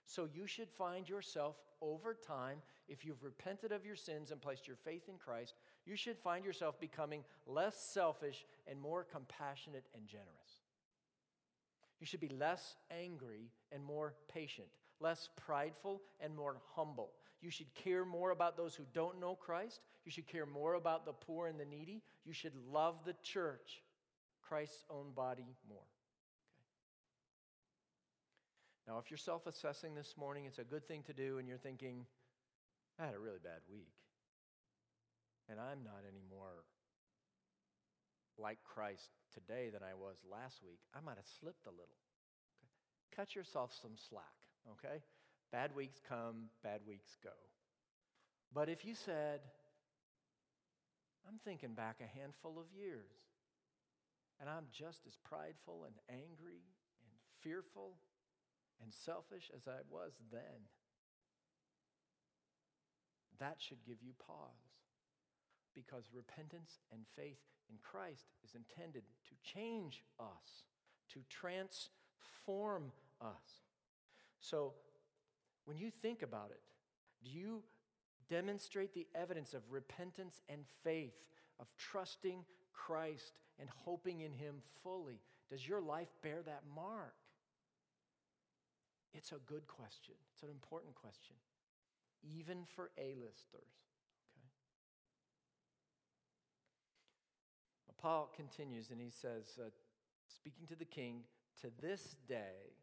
[0.06, 4.66] So you should find yourself over time, if you've repented of your sins and placed
[4.66, 10.06] your faith in Christ, you should find yourself becoming less selfish and more compassionate and
[10.06, 10.62] generous.
[12.00, 14.68] You should be less angry and more patient,
[15.00, 17.10] less prideful and more humble.
[17.40, 19.80] You should care more about those who don't know Christ.
[20.04, 22.02] You should care more about the poor and the needy.
[22.24, 23.82] You should love the church,
[24.40, 25.78] Christ's own body, more.
[28.86, 28.92] Okay.
[28.92, 31.58] Now, if you're self assessing this morning, it's a good thing to do, and you're
[31.58, 32.06] thinking,
[32.98, 33.92] I had a really bad week,
[35.50, 36.64] and I'm not any more
[38.38, 40.80] like Christ today than I was last week.
[40.94, 42.00] I might have slipped a little.
[43.14, 45.02] Cut yourself some slack okay?
[45.52, 47.30] Bad weeks come, bad weeks go.
[48.52, 49.40] But if you said,
[51.26, 53.10] I'm thinking back a handful of years,
[54.40, 56.62] and I'm just as prideful and angry
[57.02, 57.96] and fearful
[58.82, 60.68] and selfish as I was then,
[63.38, 64.74] that should give you pause
[65.74, 70.64] because repentance and faith in Christ is intended to change us,
[71.12, 73.63] to transform us.
[74.44, 74.74] So,
[75.64, 76.60] when you think about it,
[77.24, 77.62] do you
[78.28, 81.14] demonstrate the evidence of repentance and faith,
[81.58, 85.22] of trusting Christ and hoping in Him fully?
[85.48, 87.14] Does your life bear that mark?
[89.14, 90.14] It's a good question.
[90.34, 91.36] It's an important question,
[92.22, 93.72] even for A-listers.
[97.88, 97.96] Okay?
[97.96, 99.70] Paul continues and he says, uh,
[100.28, 101.20] speaking to the king,
[101.62, 102.74] to this day,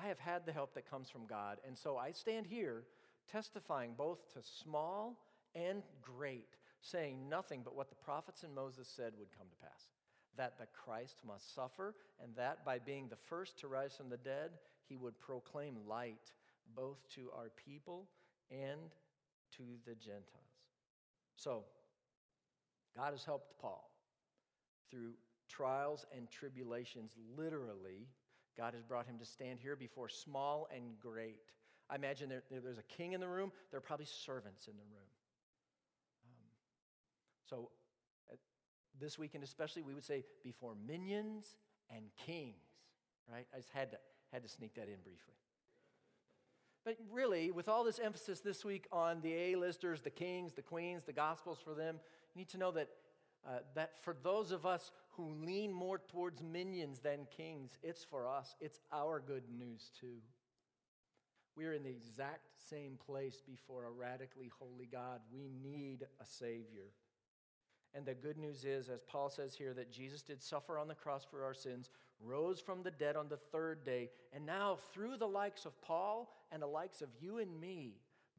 [0.00, 1.58] I have had the help that comes from God.
[1.66, 2.84] And so I stand here
[3.30, 5.18] testifying both to small
[5.54, 9.88] and great, saying nothing but what the prophets and Moses said would come to pass
[10.36, 14.16] that the Christ must suffer, and that by being the first to rise from the
[14.16, 14.50] dead,
[14.88, 16.32] he would proclaim light
[16.74, 18.08] both to our people
[18.50, 18.80] and
[19.56, 20.24] to the Gentiles.
[21.36, 21.64] So,
[22.96, 23.90] God has helped Paul
[24.90, 25.12] through
[25.48, 28.06] trials and tribulations, literally
[28.56, 31.40] God has brought him to stand here before small and great.
[31.90, 34.84] I imagine there, there's a king in the room, there are probably servants in the
[34.84, 35.10] room.
[36.24, 36.48] Um,
[37.48, 37.70] so,
[38.30, 38.36] uh,
[39.00, 41.56] this weekend especially, we would say before minions
[41.90, 42.54] and kings,
[43.30, 43.46] right?
[43.52, 43.98] I just had to,
[44.32, 45.34] had to sneak that in briefly.
[46.84, 51.04] But really, with all this emphasis this week on the A-listers, the kings, the queens,
[51.04, 52.00] the gospels for them,
[52.34, 52.88] you need to know that
[53.46, 58.28] uh, that for those of us who lean more towards minions than kings, it's for
[58.28, 58.56] us.
[58.60, 60.18] It's our good news too.
[61.56, 65.20] We are in the exact same place before a radically holy God.
[65.32, 66.92] We need a Savior.
[67.94, 70.94] And the good news is, as Paul says here, that Jesus did suffer on the
[70.94, 71.90] cross for our sins,
[72.24, 76.32] rose from the dead on the third day, and now, through the likes of Paul
[76.50, 77.96] and the likes of you and me,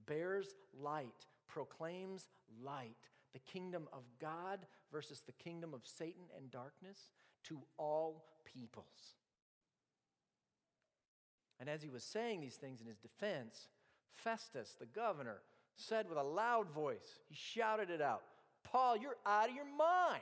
[0.07, 2.29] bears light, proclaims
[2.63, 2.97] light,
[3.33, 7.09] the kingdom of God versus the kingdom of Satan and darkness
[7.45, 9.17] to all peoples.
[11.59, 13.67] And as he was saying these things in his defense,
[14.15, 15.37] Festus, the governor,
[15.75, 18.21] said with a loud voice, he shouted it out
[18.63, 20.21] Paul, you're out of your mind.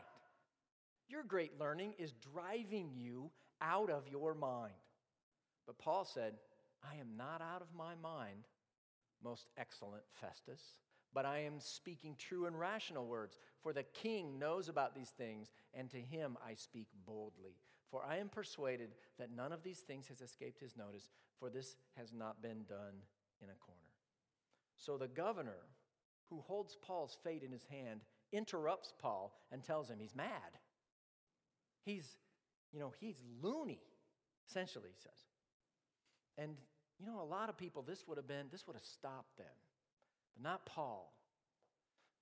[1.07, 3.29] Your great learning is driving you
[3.61, 4.73] out of your mind.
[5.67, 6.33] But Paul said,
[6.83, 8.47] I am not out of my mind,
[9.23, 10.61] most excellent Festus,
[11.13, 13.37] but I am speaking true and rational words.
[13.61, 17.57] For the king knows about these things, and to him I speak boldly.
[17.89, 21.75] For I am persuaded that none of these things has escaped his notice, for this
[21.97, 22.95] has not been done
[23.41, 23.79] in a corner.
[24.77, 25.67] So the governor,
[26.29, 30.57] who holds Paul's fate in his hand, interrupts Paul and tells him he's mad.
[31.83, 32.17] He's,
[32.71, 33.81] you know, he's loony,
[34.47, 35.27] essentially, he says.
[36.37, 36.55] And,
[36.99, 39.47] you know, a lot of people, this would have been, this would have stopped them,
[40.33, 41.13] but not Paul.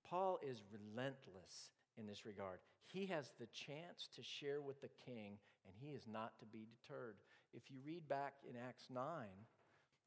[0.10, 2.60] Paul is relentless in this regard.
[2.88, 6.66] He has the chance to share with the king, and he is not to be
[6.66, 7.18] deterred.
[7.54, 9.04] If you read back in Acts 9,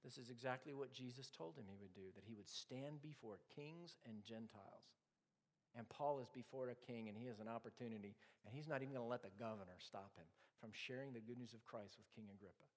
[0.03, 3.39] this is exactly what Jesus told him he would do that he would stand before
[3.55, 4.99] kings and Gentiles.
[5.79, 8.93] And Paul is before a king, and he has an opportunity, and he's not even
[8.93, 10.27] going to let the governor stop him
[10.61, 12.69] from sharing the good news of Christ with King Agrippa.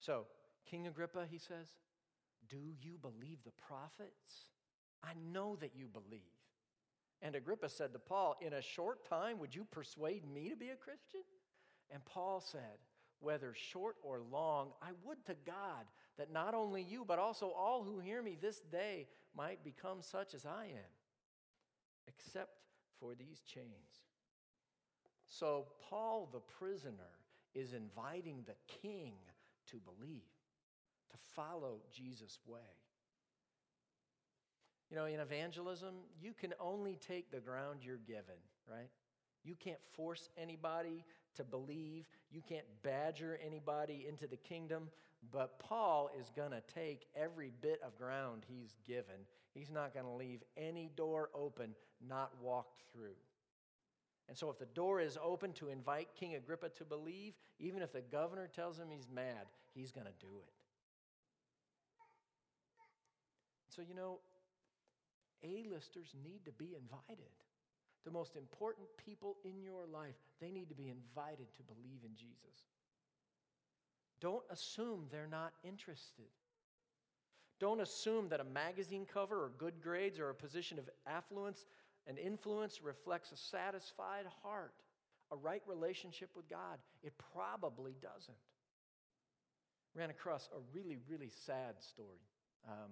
[0.00, 0.26] So,
[0.64, 1.68] King Agrippa, he says,
[2.50, 4.46] Do you believe the prophets?
[5.02, 6.20] I know that you believe.
[7.22, 10.70] And Agrippa said to Paul, In a short time, would you persuade me to be
[10.70, 11.20] a Christian?
[11.90, 12.78] And Paul said,
[13.20, 15.86] Whether short or long, I would to God
[16.18, 20.34] that not only you, but also all who hear me this day might become such
[20.34, 20.90] as I am
[22.08, 22.50] except
[22.98, 24.04] for these chains.
[25.26, 27.18] So, Paul the prisoner
[27.54, 29.14] is inviting the king
[29.70, 30.22] to believe,
[31.10, 32.60] to follow Jesus' way.
[34.90, 38.90] You know, in evangelism, you can only take the ground you're given, right?
[39.44, 41.04] You can't force anybody
[41.36, 42.06] to believe.
[42.30, 44.88] You can't badger anybody into the kingdom.
[45.30, 49.26] But Paul is going to take every bit of ground he's given.
[49.54, 51.74] He's not going to leave any door open
[52.06, 53.16] not walked through.
[54.28, 57.92] And so, if the door is open to invite King Agrippa to believe, even if
[57.92, 60.59] the governor tells him he's mad, he's going to do it.
[63.80, 64.18] So, you know,
[65.42, 67.32] A-listers need to be invited.
[68.04, 72.14] The most important people in your life, they need to be invited to believe in
[72.14, 72.68] Jesus.
[74.20, 76.28] Don't assume they're not interested.
[77.58, 81.64] Don't assume that a magazine cover or good grades or a position of affluence
[82.06, 84.74] and influence reflects a satisfied heart,
[85.32, 86.76] a right relationship with God.
[87.02, 88.36] It probably doesn't.
[89.94, 92.20] Ran across a really, really sad story.
[92.68, 92.90] Um,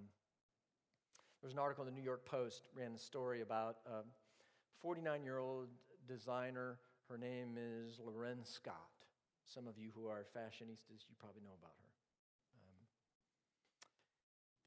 [1.41, 4.01] there was an article in the New York Post, ran a story about a
[4.81, 5.69] 49 year old
[6.05, 6.77] designer.
[7.09, 8.75] Her name is L'Wren Scott.
[9.45, 11.89] Some of you who are fashionistas, you probably know about her.
[12.55, 12.85] Um,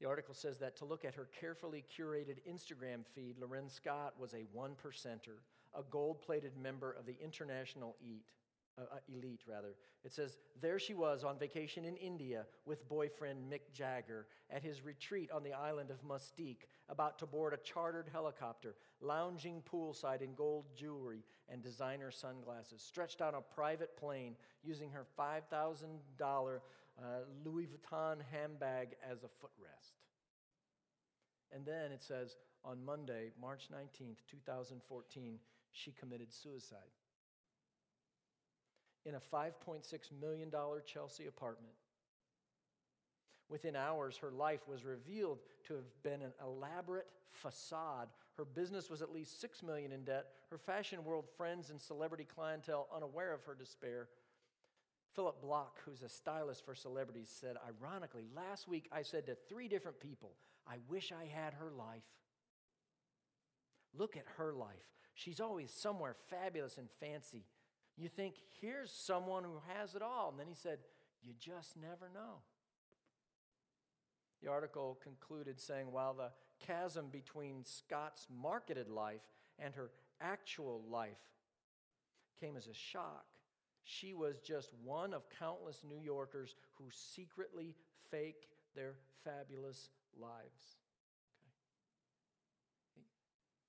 [0.01, 4.33] the article says that to look at her carefully curated Instagram feed, L'Wren Scott was
[4.33, 5.41] a one percenter,
[5.77, 8.31] a gold plated member of the international EAT.
[8.75, 9.75] Uh, uh, elite rather.
[10.03, 14.83] It says, There she was on vacation in India with boyfriend Mick Jagger at his
[14.83, 20.33] retreat on the island of Mustique, about to board a chartered helicopter, lounging poolside in
[20.33, 25.91] gold jewelry and designer sunglasses, stretched on a private plane using her $5,000
[26.23, 27.03] uh,
[27.45, 29.91] Louis Vuitton handbag as a footrest.
[31.51, 35.37] And then it says, on Monday, March 19th, 2014,
[35.71, 36.89] she committed suicide
[39.05, 39.83] in a $5.6
[40.21, 40.51] million
[40.85, 41.73] Chelsea apartment.
[43.49, 48.07] Within hours, her life was revealed to have been an elaborate facade.
[48.37, 50.27] Her business was at least 6 million in debt.
[50.49, 54.07] Her fashion world friends and celebrity clientele unaware of her despair.
[55.13, 59.67] Phillip Bloch, who's a stylist for celebrities, said, ironically, last week I said to three
[59.67, 60.31] different people,
[60.67, 62.01] I wish I had her life.
[63.95, 64.69] Look at her life.
[65.13, 67.45] She's always somewhere fabulous and fancy.
[67.97, 70.29] You think, here's someone who has it all.
[70.29, 70.79] And then he said,
[71.21, 72.41] You just never know.
[74.41, 79.21] The article concluded saying, while the chasm between Scott's marketed life
[79.57, 81.17] and her actual life
[82.41, 83.25] came as a shock,
[83.85, 87.75] she was just one of countless New Yorkers who secretly
[88.11, 89.89] fake their fabulous
[90.19, 90.77] lives.
[92.97, 93.05] Okay?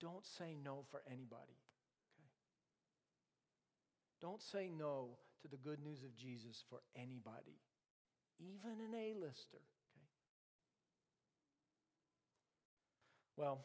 [0.00, 1.58] Don't say no for anybody.
[4.20, 7.60] Don't say no to the good news of Jesus for anybody,
[8.38, 9.58] even an A-lister.
[9.58, 10.06] Okay?
[13.36, 13.60] Well,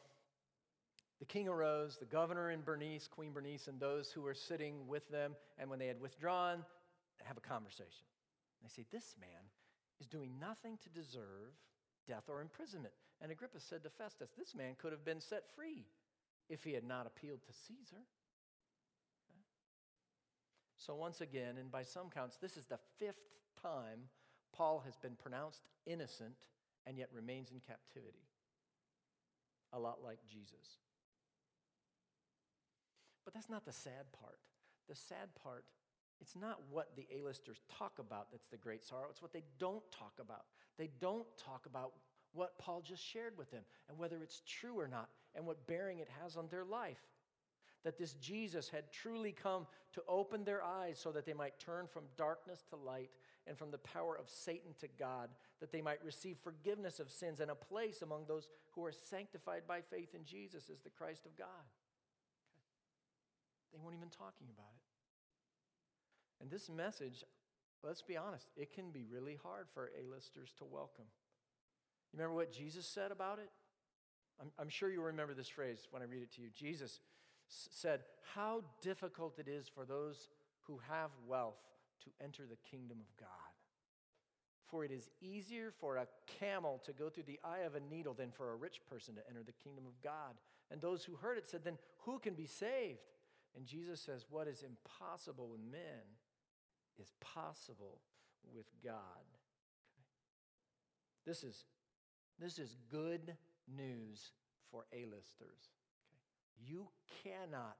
[1.20, 5.08] the king arose, the governor and Bernice, Queen Bernice, and those who were sitting with
[5.10, 6.64] them, and when they had withdrawn,
[7.24, 8.08] have a conversation.
[8.62, 9.52] They say, This man
[10.00, 11.54] is doing nothing to deserve
[12.08, 12.94] death or imprisonment.
[13.22, 15.86] And Agrippa said to Festus, This man could have been set free
[16.50, 18.04] if he had not appealed to Caesar.
[20.80, 24.08] So, once again, and by some counts, this is the fifth time
[24.56, 26.48] Paul has been pronounced innocent
[26.88, 28.24] and yet remains in captivity.
[29.74, 30.80] A lot like Jesus.
[33.26, 34.40] But that's not the sad part.
[34.88, 35.66] The sad part,
[36.22, 39.84] it's not what the A-listers talk about that's the great sorrow, it's what they don't
[39.92, 40.46] talk about.
[40.78, 41.92] They don't talk about
[42.34, 46.00] what Paul just shared with them and whether it's true or not and what bearing
[46.00, 47.02] it has on their life.
[47.84, 51.88] That this Jesus had truly come to open their eyes so that they might turn
[51.88, 53.10] from darkness to light
[53.48, 57.40] and from the power of Satan to God, that they might receive forgiveness of sins
[57.40, 61.26] and a place among those who are sanctified by faith in Jesus as the Christ
[61.26, 61.48] of God.
[63.72, 66.42] They weren't even talking about it.
[66.42, 67.24] And this message,
[67.84, 71.06] let's be honest, it can be really hard for A-listers to welcome.
[72.12, 73.50] You remember what Jesus said about it?
[74.42, 76.50] I'm, I'm sure you remember this phrase when I read it to you.
[76.56, 77.00] Jesus
[77.50, 78.02] said,
[78.36, 80.30] How difficult it is for those
[80.68, 81.60] who have wealth
[82.04, 83.30] to enter the kingdom of God.
[84.68, 86.08] For it is easier for a
[86.40, 89.28] camel to go through the eye of a needle than for a rich person to
[89.28, 90.36] enter the kingdom of God.
[90.72, 93.00] And those who heard it said, Then who can be saved?
[93.56, 96.06] And Jesus says, What is impossible with men
[97.00, 98.00] is possible
[98.54, 98.94] with God.
[101.26, 101.66] This, is,
[102.40, 103.36] this is good
[103.68, 104.32] news
[104.72, 105.70] for A-listers.
[105.72, 105.79] Okay.
[106.66, 106.88] You
[107.24, 107.78] cannot,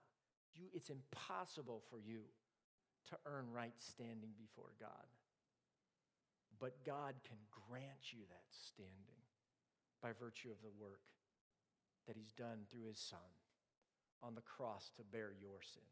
[0.56, 2.22] you, it's impossible for you
[3.10, 5.08] to earn right standing before God.
[6.60, 7.38] But God can
[7.70, 9.24] grant you that standing
[10.02, 11.02] by virtue of the work
[12.08, 13.20] that He's done through His Son
[14.22, 15.86] on the cross to bear your sins.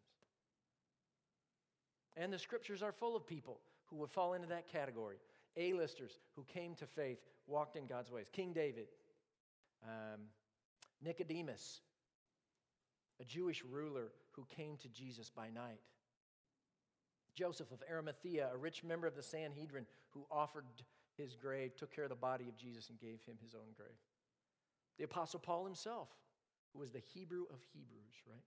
[2.15, 5.17] And the scriptures are full of people who would fall into that category.
[5.55, 8.27] A-listers who came to faith, walked in God's ways.
[8.31, 8.87] King David,
[9.83, 10.21] um,
[11.03, 11.81] Nicodemus,
[13.19, 15.81] a Jewish ruler who came to Jesus by night.
[17.35, 20.65] Joseph of Arimathea, a rich member of the Sanhedrin who offered
[21.17, 23.89] his grave, took care of the body of Jesus, and gave him his own grave.
[24.97, 26.09] The Apostle Paul himself,
[26.73, 28.43] who was the Hebrew of Hebrews, right?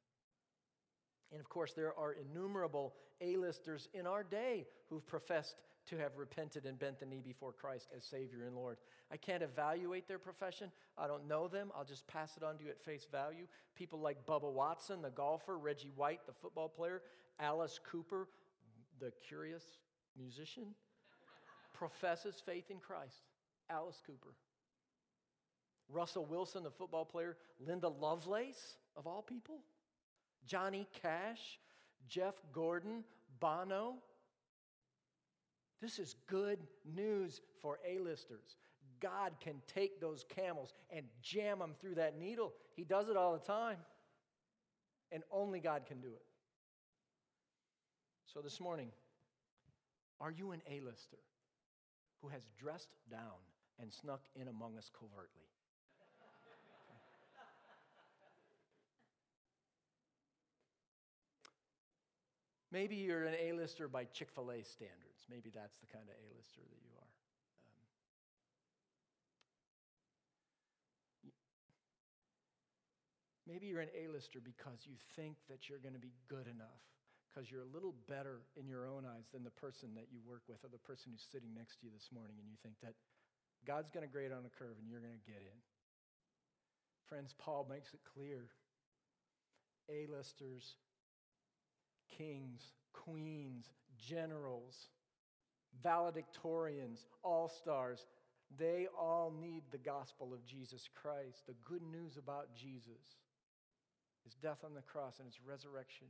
[1.32, 5.56] And of course, there are innumerable A-listers in our day who've professed
[5.90, 8.78] to have repented and bent the knee before Christ as Savior and Lord.
[9.12, 10.70] I can't evaluate their profession.
[10.96, 11.70] I don't know them.
[11.76, 13.46] I'll just pass it on to you at face value.
[13.74, 17.02] People like Bubba Watson, the golfer, Reggie White, the football player,
[17.38, 18.28] Alice Cooper,
[19.00, 19.64] the curious
[20.16, 20.64] musician,
[21.74, 23.22] professes faith in Christ.
[23.68, 24.34] Alice Cooper.
[25.88, 29.58] Russell Wilson, the football player, Linda Lovelace, of all people,
[30.46, 31.58] Johnny Cash,
[32.08, 33.04] Jeff Gordon,
[33.40, 33.94] Bono.
[35.80, 38.56] This is good news for A-listers.
[39.00, 42.52] God can take those camels and jam them through that needle.
[42.76, 43.78] He does it all the time.
[45.10, 46.22] And only God can do it.
[48.32, 48.90] So this morning,
[50.20, 51.18] are you an A-lister
[52.22, 53.40] who has dressed down
[53.80, 55.48] and snuck in among us covertly?
[62.70, 65.26] Maybe you're an A-lister by Chick fil A standards.
[65.28, 67.10] Maybe that's the kind of A-lister that you are.
[71.26, 71.34] Um,
[73.50, 76.86] maybe you're an A-lister because you think that you're going to be good enough,
[77.26, 80.46] because you're a little better in your own eyes than the person that you work
[80.46, 82.94] with or the person who's sitting next to you this morning, and you think that
[83.66, 85.58] God's going to grade on a curve and you're going to get in.
[87.10, 88.46] Friends, Paul makes it clear
[89.90, 90.78] A-listers
[92.16, 94.88] kings, queens, generals,
[95.84, 98.06] valedictorians, all stars,
[98.58, 103.16] they all need the gospel of Jesus Christ, the good news about Jesus,
[104.24, 106.08] his death on the cross and his resurrection.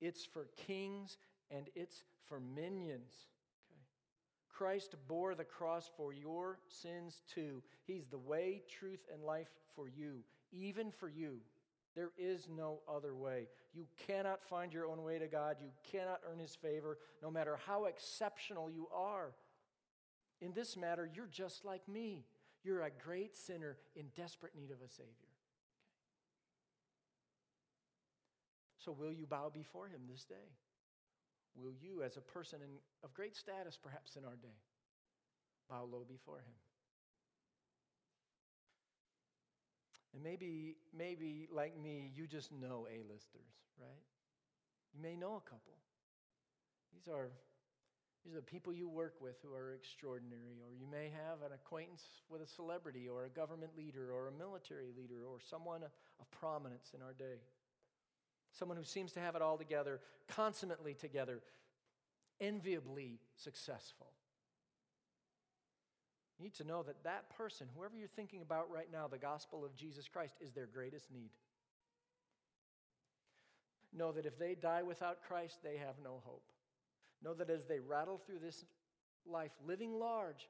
[0.00, 1.16] It's for kings
[1.50, 3.12] and it's for minions.
[3.70, 3.80] Okay.
[4.50, 7.62] Christ bore the cross for your sins too.
[7.86, 11.38] He's the way, truth, and life for you, even for you.
[11.94, 13.48] There is no other way.
[13.74, 15.56] You cannot find your own way to God.
[15.60, 19.34] You cannot earn His favor, no matter how exceptional you are.
[20.40, 22.24] In this matter, you're just like me.
[22.64, 25.12] You're a great sinner in desperate need of a Savior.
[28.78, 30.50] So, will you bow before Him this day?
[31.54, 32.70] Will you, as a person in,
[33.04, 34.56] of great status perhaps in our day,
[35.68, 36.54] bow low before Him?
[40.14, 44.02] And maybe, maybe like me, you just know A-listers, right?
[44.94, 45.72] You may know a couple.
[46.92, 47.30] These are
[48.24, 51.52] these are the people you work with who are extraordinary, or you may have an
[51.52, 56.30] acquaintance with a celebrity, or a government leader, or a military leader, or someone of
[56.30, 57.40] prominence in our day.
[58.52, 61.40] Someone who seems to have it all together, consummately together,
[62.40, 64.12] enviably successful.
[66.42, 69.76] Need to know that that person, whoever you're thinking about right now, the gospel of
[69.76, 71.30] Jesus Christ, is their greatest need.
[73.96, 76.42] Know that if they die without Christ, they have no hope.
[77.22, 78.64] Know that as they rattle through this
[79.24, 80.48] life, living large,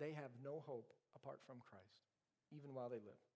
[0.00, 2.02] they have no hope apart from Christ,
[2.50, 3.31] even while they live.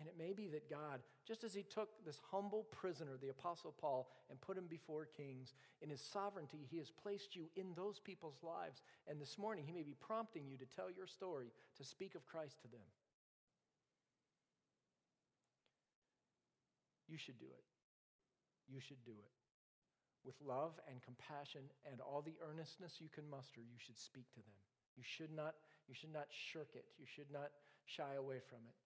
[0.00, 3.74] And it may be that God, just as He took this humble prisoner, the Apostle
[3.78, 8.00] Paul, and put him before kings, in His sovereignty, He has placed you in those
[8.00, 8.80] people's lives.
[9.06, 12.26] And this morning, He may be prompting you to tell your story, to speak of
[12.26, 12.80] Christ to them.
[17.06, 17.64] You should do it.
[18.72, 19.30] You should do it
[20.24, 24.40] with love and compassion and all the earnestness you can muster, you should speak to
[24.40, 24.60] them.
[24.96, 25.54] You should not,
[25.88, 26.84] you should not shirk it.
[26.98, 27.50] You should not
[27.86, 28.76] shy away from it.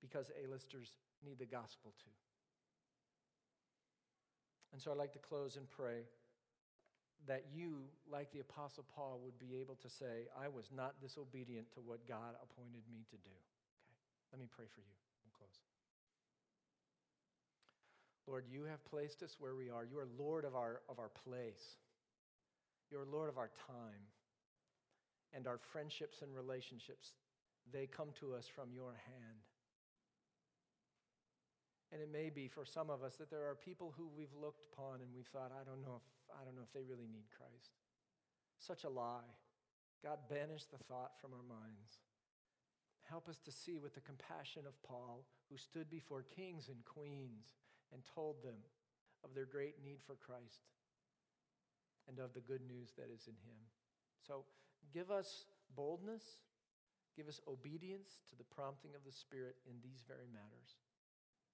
[0.00, 2.10] Because A-listers need the gospel too.
[4.72, 6.06] And so I'd like to close and pray
[7.26, 11.70] that you, like the Apostle Paul, would be able to say, I was not disobedient
[11.74, 13.36] to what God appointed me to do.
[13.84, 14.00] Okay,
[14.32, 14.94] let me pray for you.
[15.24, 15.60] We'll close.
[18.26, 19.84] Lord, you have placed us where we are.
[19.84, 21.76] You are Lord of our, of our place.
[22.90, 24.06] You are Lord of our time.
[25.34, 27.14] And our friendships and relationships,
[27.72, 29.49] they come to us from your hand.
[31.92, 34.62] And it may be for some of us that there are people who we've looked
[34.72, 37.26] upon and we've thought, I don't know if, I don't know if they really need
[37.34, 37.74] Christ.
[38.58, 39.26] Such a lie.
[40.04, 41.98] God, banish the thought from our minds.
[43.08, 47.58] Help us to see with the compassion of Paul, who stood before kings and queens
[47.92, 48.62] and told them
[49.24, 50.70] of their great need for Christ
[52.08, 53.58] and of the good news that is in him.
[54.26, 54.44] So
[54.94, 56.22] give us boldness,
[57.16, 60.78] give us obedience to the prompting of the Spirit in these very matters.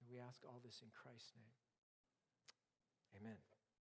[0.07, 1.51] And we ask all this in Christ's name.
[3.19, 3.56] Amen.